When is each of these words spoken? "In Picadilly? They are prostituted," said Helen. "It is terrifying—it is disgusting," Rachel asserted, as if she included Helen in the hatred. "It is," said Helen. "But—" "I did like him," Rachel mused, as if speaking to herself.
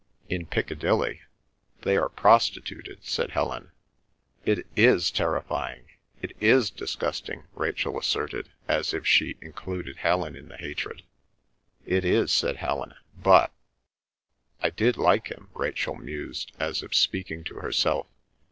"In 0.29 0.47
Picadilly? 0.47 1.19
They 1.83 1.95
are 1.95 2.09
prostituted," 2.09 3.03
said 3.05 3.29
Helen. 3.29 3.69
"It 4.45 4.65
is 4.75 5.11
terrifying—it 5.11 6.31
is 6.41 6.71
disgusting," 6.71 7.43
Rachel 7.53 7.99
asserted, 7.99 8.49
as 8.67 8.95
if 8.95 9.05
she 9.05 9.37
included 9.43 9.97
Helen 9.97 10.35
in 10.35 10.47
the 10.47 10.57
hatred. 10.57 11.03
"It 11.85 12.03
is," 12.03 12.31
said 12.33 12.55
Helen. 12.55 12.95
"But—" 13.15 13.51
"I 14.63 14.71
did 14.71 14.97
like 14.97 15.27
him," 15.27 15.49
Rachel 15.53 15.93
mused, 15.93 16.51
as 16.59 16.81
if 16.81 16.95
speaking 16.95 17.43
to 17.43 17.57
herself. 17.57 18.07